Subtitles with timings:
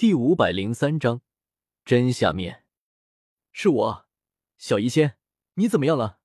[0.00, 1.20] 第五百零三章，
[1.84, 2.64] 真下面
[3.52, 4.06] 是我，
[4.56, 5.18] 小医仙，
[5.56, 6.20] 你怎么样了？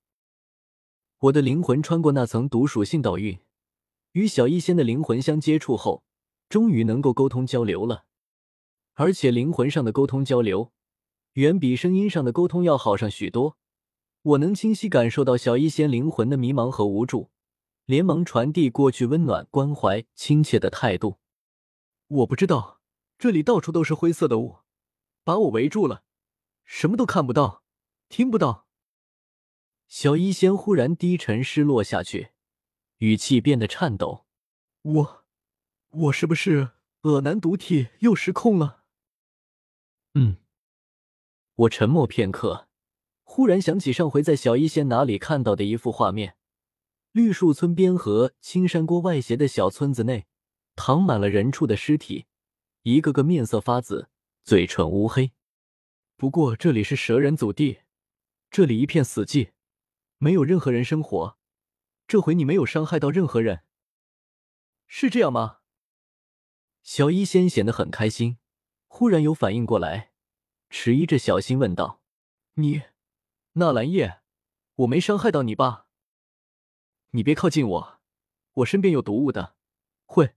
[1.17, 3.37] 我的灵魂穿过那层毒属性道晕，
[4.13, 6.05] 与小医仙的灵魂相接触后，
[6.47, 8.05] 终于能够沟通交流了。
[8.93, 10.71] 而且灵魂上的沟通交流，
[11.33, 13.57] 远比声音上的沟通要好上许多。
[14.21, 17.29] 我能清晰感受到小医仙灵魂的迷茫和无助，
[17.83, 21.17] 连忙传递过去温暖、关怀、亲切的态度。
[22.07, 22.74] 我不知道，
[23.17, 24.57] 这里到处都是灰色的雾，
[25.23, 26.03] 把我围住了，
[26.63, 27.63] 什么都看不到，
[28.09, 28.67] 听不到。
[29.87, 32.31] 小医仙忽然低沉失落下去，
[32.97, 34.25] 语气变得颤抖
[34.81, 35.25] ：“我，
[35.91, 38.83] 我是不是恶男毒体又失控了？”
[40.15, 40.37] 嗯，
[41.55, 42.67] 我沉默片刻，
[43.23, 46.35] 忽然想起上回在小医仙哪里看到的一幅画面：
[47.11, 50.25] 绿树村边和青山郭外斜的小村子内，
[50.75, 52.25] 躺满了人畜的尸体，
[52.87, 54.09] 一个个面色发紫，
[54.43, 55.31] 嘴唇乌黑。
[56.17, 57.79] 不过这里是蛇人祖地，
[58.51, 59.53] 这里一片死寂，
[60.19, 61.39] 没有任何人生活。
[62.05, 63.63] 这回你没有伤害到任何人，
[64.85, 65.61] 是这样吗？
[66.83, 68.37] 小医仙显得很开心。
[68.85, 70.11] 忽然有反应过来，
[70.69, 72.03] 迟疑着小心问道
[72.53, 72.83] ：“你，
[73.53, 74.21] 纳兰叶，
[74.75, 75.87] 我没伤害到你吧？
[77.09, 77.99] 你别靠近我，
[78.53, 79.55] 我身边有毒物的，
[80.05, 80.35] 会，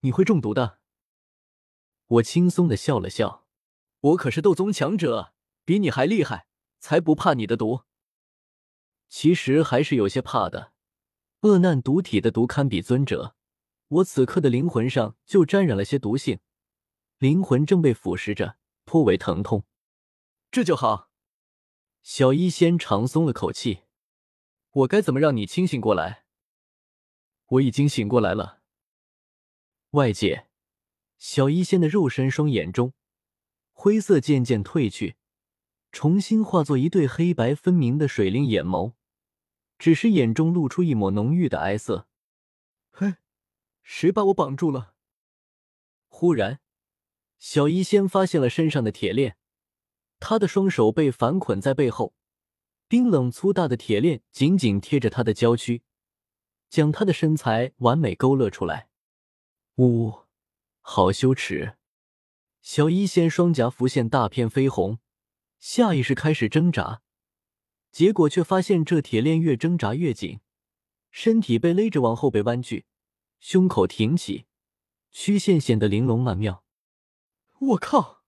[0.00, 0.78] 你会中毒的。”
[2.06, 3.46] 我轻松的笑了笑
[4.00, 5.32] ：“我可是斗宗强者，
[5.64, 6.46] 比你还厉害，
[6.78, 7.84] 才不怕你的毒。
[9.08, 10.72] 其实还是有些怕的。
[11.40, 13.36] 恶难毒体的毒堪比尊者，
[13.88, 16.40] 我此刻的灵魂上就沾染了些毒性。”
[17.18, 19.64] 灵魂正被腐蚀着，颇为疼痛。
[20.50, 21.10] 这就好。
[22.02, 23.84] 小医仙长松了口气。
[24.70, 26.24] 我该怎么让你清醒过来？
[27.46, 28.60] 我已经醒过来了。
[29.90, 30.48] 外界，
[31.26, 32.92] 小医仙的肉身双眼中，
[33.72, 35.16] 灰色渐渐褪去，
[35.90, 38.92] 重新化作一对黑白分明的水灵眼眸，
[39.78, 42.06] 只是眼中露出一抹浓郁的哀色。
[42.90, 43.14] 嘿，
[43.82, 44.92] 谁把我绑住了？
[46.08, 46.60] 忽然。
[47.38, 49.38] 小医仙发现了身上的铁链，
[50.20, 52.14] 他的双手被反捆在背后，
[52.86, 55.82] 冰冷粗大的铁链紧紧贴着他的娇躯，
[56.68, 58.90] 将他的身材完美勾勒出来。
[59.76, 60.23] 呜，
[60.86, 61.76] 好羞耻！
[62.60, 64.98] 小医仙双颊浮现大片绯红，
[65.58, 67.00] 下意识开始挣扎，
[67.90, 70.40] 结果却发现这铁链越挣扎越紧，
[71.10, 72.84] 身体被勒着往后背弯曲，
[73.40, 74.44] 胸口挺起，
[75.10, 76.62] 曲线显得玲珑曼妙。
[77.60, 78.22] 我靠！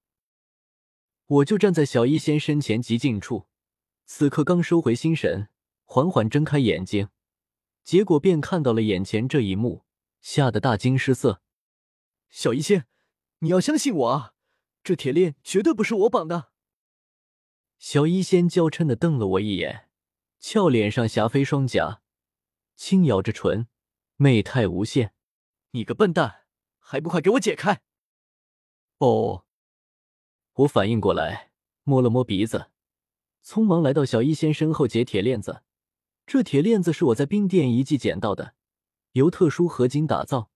[1.27, 3.49] 我就站在小医仙身前极近处，
[4.07, 5.51] 此刻刚收回心神，
[5.85, 7.11] 缓缓睁开眼睛，
[7.85, 9.85] 结果便看到了眼前这一幕，
[10.23, 11.43] 吓得大惊失色。
[12.37, 12.87] 小医仙，
[13.39, 14.35] 你要相信我啊！
[14.85, 16.53] 这铁链绝对不是我绑的。
[17.79, 19.89] 小医仙娇嗔的瞪了我一眼，
[20.39, 22.03] 俏脸上霞飞双颊，
[22.75, 23.69] 轻咬着唇，
[24.17, 25.15] 媚态无限。
[25.71, 26.45] 你个笨蛋，
[26.79, 27.81] 还不快给我解开！
[28.99, 29.47] 哦，
[30.57, 31.53] 我反应过来，
[31.85, 32.71] 摸了摸鼻子，
[33.43, 35.63] 匆忙来到小医仙身后解铁链子。
[36.27, 38.55] 这铁链子是我在冰殿遗迹捡到的，
[39.13, 40.51] 由特殊合金打造，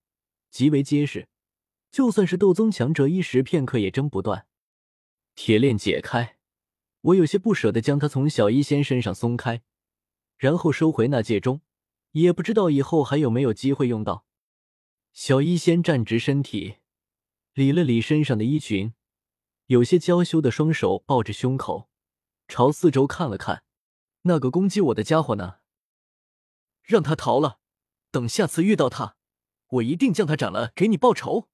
[0.50, 1.26] 极为结实，
[1.90, 4.46] 就算是斗宗强者一时片刻也争不断。
[5.34, 6.36] 铁链解开，
[7.00, 9.62] 我有些不舍得将它从小医仙身上松开，
[10.36, 11.62] 然后收回那戒中，
[12.12, 14.26] 也不知道以后还有没有机会用到。
[15.12, 16.76] 小医仙站直身体。
[17.54, 18.94] 理了理身上的衣裙，
[19.66, 21.90] 有些娇羞的双手抱着胸口，
[22.46, 23.64] 朝四周看了看。
[24.22, 25.56] 那个攻击我的家伙呢？
[26.84, 27.58] 让他逃了。
[28.12, 29.16] 等下次遇到他，
[29.68, 31.48] 我一定将他斩了，给你报仇。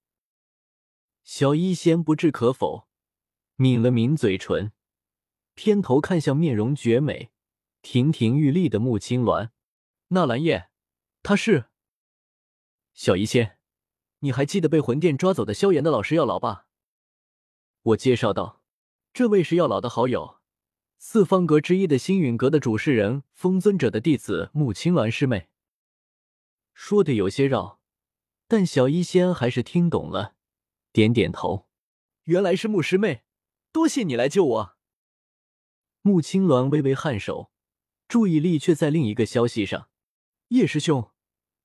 [1.27, 2.87] 小医仙不置可否，
[3.57, 4.71] 抿了抿嘴唇，
[5.57, 7.33] 偏头看向面容绝美、
[7.83, 9.51] 亭亭玉立的穆青鸾。
[10.11, 10.71] 纳兰叶，
[11.25, 11.67] 他是
[12.95, 13.59] 小医仙。
[14.21, 16.69] 你还记得被魂殿抓走的萧炎的老师药老吧？
[17.83, 18.63] 我介绍道
[19.13, 20.39] ：“这位是药老的好友，
[20.97, 25.49] 四方阁之一的星陨阁的主事人风尊者的弟子穆青鸾师妹。”
[26.73, 27.81] 说的有些绕，
[28.47, 30.36] 但小医仙还是听懂了，
[30.97, 31.69] 点点头
[32.25, 33.23] ：“原来是穆师妹，
[33.71, 34.77] 多谢你来救我。”
[36.01, 37.51] 穆青鸾微微颔首，
[38.09, 39.91] 注意力却在另一个消息上
[40.49, 41.11] ：“叶师兄，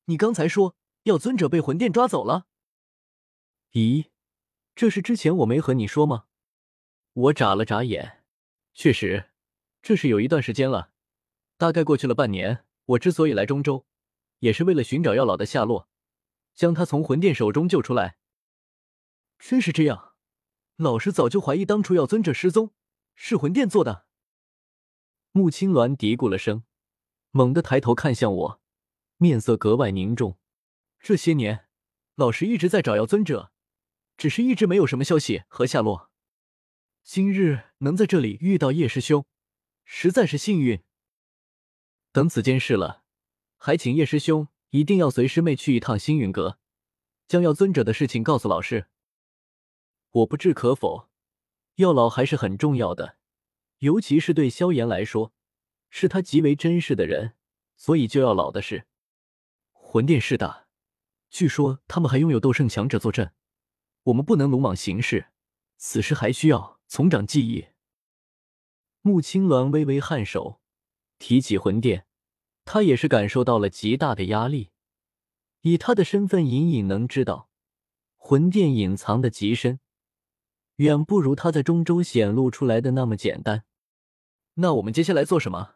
[0.07, 2.47] 你刚才说……”药尊者被魂殿抓走了。
[3.71, 4.09] 咦，
[4.75, 6.25] 这是之前我没和你说吗？
[7.13, 8.25] 我眨了眨眼，
[8.73, 9.31] 确实，
[9.81, 10.91] 这是有一段时间了，
[11.57, 12.65] 大概过去了半年。
[12.83, 13.85] 我之所以来中州，
[14.39, 15.87] 也是为了寻找药老的下落，
[16.53, 18.17] 将他从魂殿手中救出来。
[19.41, 20.13] 真是这样，
[20.77, 22.73] 老师早就怀疑当初药尊者失踪
[23.15, 24.05] 是魂殿做的。
[25.33, 26.63] 穆青鸾嘀咕了声，
[27.31, 28.61] 猛地抬头看向我，
[29.17, 30.37] 面色格外凝重。
[31.01, 31.67] 这些年，
[32.15, 33.51] 老师一直在找药尊者，
[34.15, 36.09] 只是一直没有什么消息和下落。
[37.03, 39.25] 今日能在这里遇到叶师兄，
[39.83, 40.81] 实在是幸运。
[42.13, 43.03] 等此件事了，
[43.57, 46.57] 还请叶师兄一定要随师妹去一趟星云阁，
[47.27, 48.87] 将药尊者的事情告诉老师。
[50.11, 51.07] 我不置可否，
[51.75, 53.15] 药老还是很重要的，
[53.77, 55.31] 尤其是对萧炎来说，
[55.89, 57.33] 是他极为珍视的人，
[57.77, 58.85] 所以就要老的事。
[59.71, 60.67] 魂殿势大，
[61.29, 63.33] 据说他们还拥有斗圣强者坐镇，
[64.03, 65.27] 我们不能鲁莽行事，
[65.77, 67.67] 此事还需要从长计议。
[69.01, 70.59] 穆青鸾微微颔首，
[71.19, 72.05] 提起魂殿，
[72.65, 74.71] 他也是感受到了极大的压力。
[75.61, 77.49] 以他的身份，隐隐能知道
[78.17, 79.79] 魂殿隐藏的极深。
[80.81, 83.65] 远不如他在中州显露出来的那么简单。
[84.55, 85.75] 那我们接下来做什么？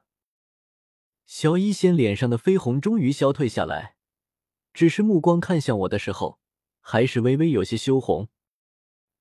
[1.28, 3.98] 小医仙脸上的绯红终于消退下来，
[4.74, 6.40] 只是目光看向我的时候，
[6.82, 8.30] 还是微微有些羞红。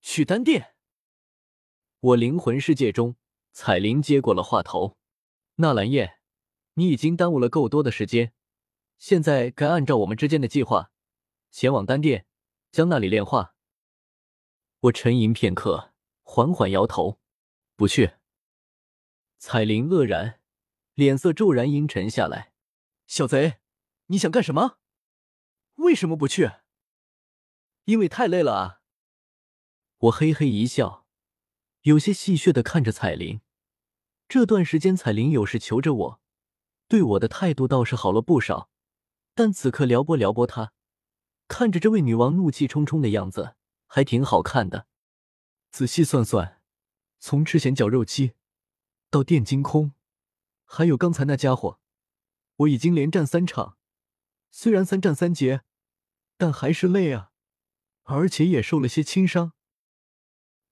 [0.00, 0.74] 去丹殿。
[2.00, 3.16] 我灵魂世界中，
[3.52, 4.96] 彩铃接过了话头。
[5.56, 6.18] 纳兰叶，
[6.74, 8.32] 你已经耽误了够多的时间，
[8.96, 10.90] 现在该按照我们之间的计划，
[11.50, 12.24] 前往丹殿，
[12.72, 13.53] 将那里炼化。
[14.84, 17.18] 我沉吟片刻，缓缓摇头，
[17.74, 18.16] 不去。
[19.38, 20.40] 彩铃愕然，
[20.92, 22.52] 脸色骤然阴沉下来。
[23.06, 23.60] 小贼，
[24.06, 24.78] 你想干什么？
[25.76, 26.50] 为什么不去？
[27.84, 28.80] 因为太累了啊！
[29.96, 31.06] 我嘿嘿一笑，
[31.82, 33.40] 有些戏谑的看着彩铃。
[34.28, 36.20] 这段时间，彩铃有事求着我，
[36.88, 38.68] 对我的态度倒是好了不少。
[39.34, 40.74] 但此刻撩拨撩拨她，
[41.48, 43.56] 看着这位女王怒气冲冲的样子。
[43.94, 44.88] 还挺好看的。
[45.70, 46.60] 仔细算算，
[47.20, 48.32] 从赤贤绞肉机
[49.08, 49.92] 到电金空，
[50.64, 51.78] 还有刚才那家伙，
[52.56, 53.78] 我已经连战三场。
[54.50, 55.62] 虽然三战三捷，
[56.36, 57.30] 但还是累啊，
[58.02, 59.52] 而且也受了些轻伤。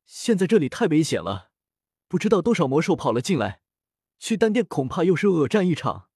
[0.04, 1.52] 现在这里太危险了，
[2.08, 3.62] 不知道多少魔兽跑了进来。
[4.18, 6.08] 去丹殿恐怕又是恶战一场，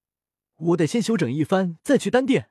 [0.57, 2.51] 我得先休整一番，再去丹殿。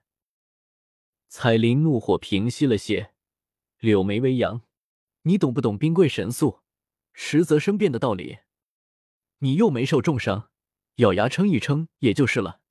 [1.27, 3.14] 彩铃怒火平息了些。
[3.85, 4.63] 柳眉微扬，
[5.21, 6.61] 你懂不懂兵贵神速，
[7.13, 8.39] 实则生变的道理？
[9.37, 10.49] 你又没受重伤，
[10.95, 12.61] 咬牙撑一撑也就是了。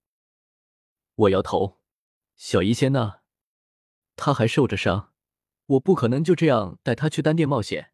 [1.15, 1.79] 我摇头，
[2.35, 3.21] 小医仙呢？
[4.17, 5.13] 他还受着伤，
[5.67, 7.93] 我不可能就这样带他去丹殿冒险，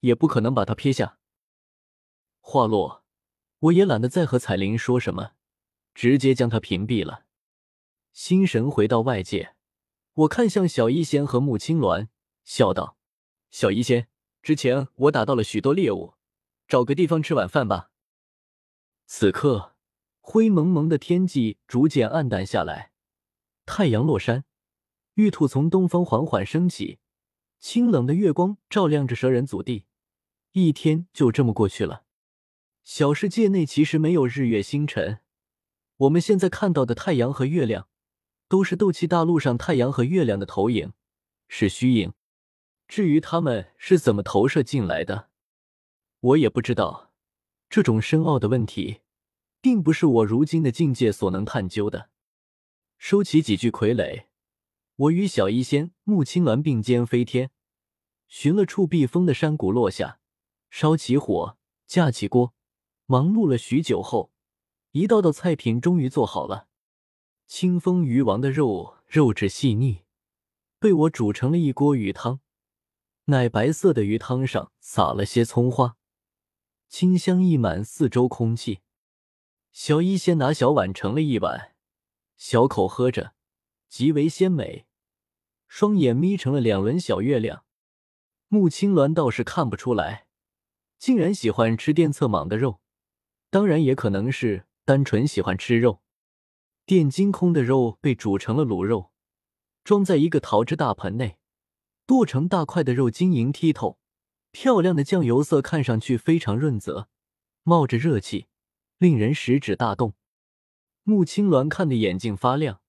[0.00, 1.18] 也不可能把他撇下。
[2.40, 3.04] 话落，
[3.58, 5.32] 我也懒得再和彩铃说什么，
[5.92, 7.26] 直接将他屏蔽了。
[8.14, 9.54] 心神回到外界，
[10.14, 12.08] 我看向小医仙和穆青鸾。
[12.44, 12.96] 笑道
[13.50, 14.08] ：“小医仙，
[14.42, 16.14] 之前我打到了许多猎物，
[16.68, 17.90] 找个地方吃晚饭吧。”
[19.06, 19.74] 此刻，
[20.20, 22.92] 灰蒙蒙的天际逐渐暗淡下来，
[23.66, 24.44] 太阳落山，
[25.14, 26.98] 玉兔从东方缓缓升起，
[27.58, 29.86] 清冷的月光照亮着蛇人祖地。
[30.52, 32.04] 一天就这么过去了。
[32.84, 35.20] 小世界内其实没有日月星辰，
[35.96, 37.88] 我们现在看到的太阳和月亮，
[38.48, 40.92] 都是斗气大陆上太阳和月亮的投影，
[41.48, 42.12] 是虚影。
[42.86, 45.30] 至于他们是怎么投射进来的，
[46.20, 47.12] 我也不知道。
[47.70, 49.00] 这种深奥的问题，
[49.60, 52.10] 并不是我如今的境界所能探究的。
[52.98, 54.26] 收起几具傀儡，
[54.96, 57.50] 我与小医仙、穆青鸾并肩飞天，
[58.28, 60.20] 寻了处避风的山谷落下，
[60.70, 62.54] 烧起火，架起锅，
[63.06, 64.30] 忙碌了许久后，
[64.92, 66.68] 一道道菜品终于做好了。
[67.46, 70.04] 清风鱼王的肉，肉质细腻，
[70.78, 72.40] 被我煮成了一锅鱼汤。
[73.26, 75.96] 奶白色的鱼汤上撒了些葱花，
[76.90, 78.80] 清香溢满四周空气。
[79.72, 81.74] 小一先拿小碗盛了一碗，
[82.36, 83.32] 小口喝着，
[83.88, 84.84] 极为鲜美，
[85.66, 87.64] 双眼眯成了两轮小月亮。
[88.48, 90.26] 穆青鸾倒是看不出来，
[90.98, 92.82] 竟然喜欢吃电侧蟒的肉，
[93.48, 96.02] 当然也可能是单纯喜欢吃肉。
[96.84, 99.12] 电金空的肉被煮成了卤肉，
[99.82, 101.38] 装在一个陶制大盆内。
[102.06, 103.98] 剁成大块的肉晶莹剔透，
[104.50, 107.08] 漂亮的酱油色看上去非常润泽，
[107.62, 108.46] 冒着热气，
[108.98, 110.14] 令人食指大动。
[111.02, 112.82] 穆青鸾看得眼睛发亮，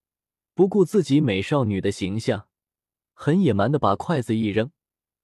[0.54, 2.48] 不顾自己美少女的形象，
[3.14, 4.70] 很野蛮的把筷子一扔，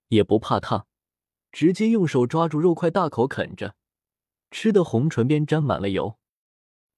[0.08, 0.86] 也不怕烫，
[1.50, 3.76] 直接用手抓住肉块大口啃着，
[4.50, 6.18] 吃的红唇边沾满了油。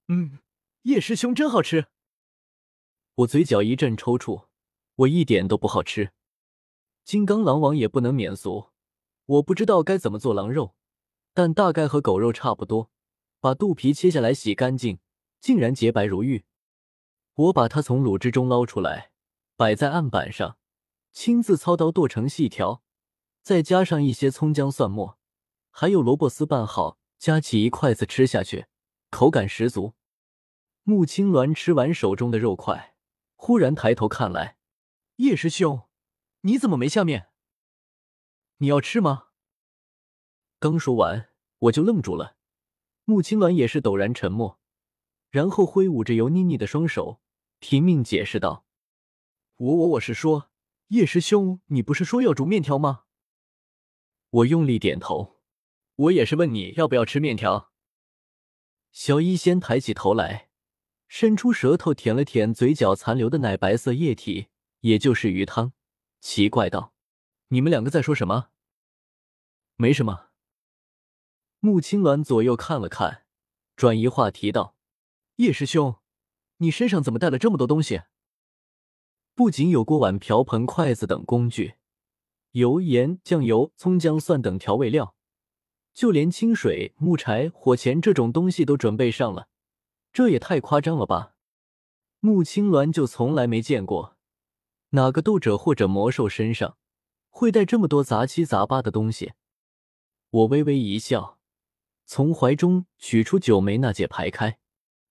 [0.06, 0.38] 嗯，
[0.82, 1.86] 叶师兄真好吃。
[3.16, 4.46] 我嘴角一阵抽搐，
[4.96, 6.12] 我一点都不好吃。
[7.04, 8.70] 金刚狼王也不能免俗，
[9.26, 10.75] 我不知道该怎么做狼肉，
[11.34, 12.90] 但大概和狗肉差不多。
[13.40, 14.99] 把肚皮切下来，洗干净，
[15.38, 16.46] 竟然洁白如玉。
[17.34, 19.11] 我把它从卤汁中捞出来，
[19.54, 20.56] 摆在案板上，
[21.12, 22.82] 亲自操刀剁成细条，
[23.42, 25.18] 再加上一些葱姜蒜末，
[25.70, 28.64] 还有萝卜丝拌好，夹起一筷子吃下去，
[29.11, 29.92] 口感十足。
[30.84, 32.94] 穆青鸾吃完手中的肉块，
[33.37, 34.56] 忽然抬头看来
[35.16, 35.82] ：“叶师兄，
[36.46, 37.28] 你怎么没下面？
[38.58, 39.28] 你要吃吗？”
[40.60, 42.36] 刚说完，我就愣住了。
[43.04, 44.60] 穆青鸾也是陡然沉默，
[45.30, 47.22] 然后挥舞着油腻腻的双手，
[47.60, 48.66] 拼命解释道
[49.56, 50.50] ：“我我我是说，
[50.88, 53.04] 叶师兄，你不是说要煮面条吗？”
[54.30, 55.40] 我用力点头。
[55.96, 57.72] 我也是问你要不要吃面条。
[58.90, 60.50] 小医仙抬起头来，
[61.08, 64.48] 伸出舌头舔了舔嘴角残留的奶白色液体，
[64.80, 65.72] 也就是鱼汤，
[66.24, 66.94] 奇怪道
[67.48, 68.48] ：“你们两个在说什么
[69.76, 70.30] ？”“没什么。”
[71.60, 73.26] 穆青鸾左右看了看，
[73.76, 74.74] 转移话题道
[75.36, 75.96] ：“叶师兄，
[76.56, 78.04] 你身上怎么带了这么多东西？
[79.34, 81.74] 不仅有锅碗瓢盆、筷子等工具，
[82.52, 85.14] 油盐酱油、葱姜蒜等调味料，
[85.92, 89.48] 就连清水、木柴、火钳这种东西都准备上了。
[90.10, 91.34] 这也太夸张了吧！
[92.20, 94.13] 穆青鸾就从来没见过
[94.94, 96.78] 哪个斗者或者魔兽身上
[97.28, 99.32] 会带这么多杂七杂八的东西。”
[100.30, 101.38] 我微微一笑。
[102.06, 104.58] 从怀中取出九枚纳戒排开，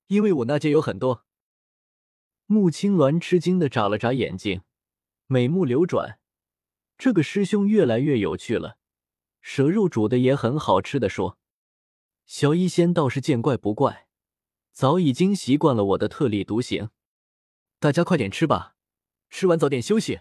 [0.07, 1.25] 因为我纳戒有很多。
[2.45, 4.61] 穆青鸾吃惊的眨了眨眼睛，
[5.25, 6.19] 美目流转。
[6.95, 8.77] 这个师兄越来越有趣了，
[9.41, 11.39] 蛇肉煮的也很好吃的说。
[12.27, 14.07] 小医仙倒是见怪不怪，
[14.71, 16.91] 早已经习惯了我的特立独行。
[17.79, 18.75] 大家快点吃吧，
[19.33, 20.19] 吃完早点休息，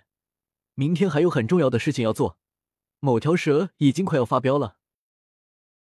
[0.73, 2.39] 明天还有很重要的事情要做。
[2.99, 4.79] 某条蛇已经快要发飙了。